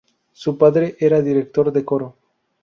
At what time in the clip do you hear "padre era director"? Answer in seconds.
0.57-1.71